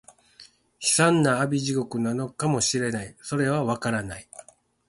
[0.79, 4.27] 凄惨な阿鼻地獄なのかも知れない、それは、わからない